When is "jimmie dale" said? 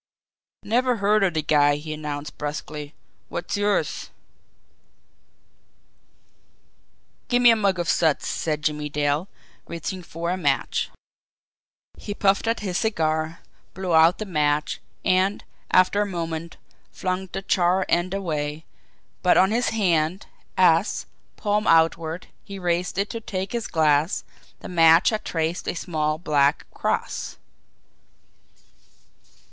8.63-9.27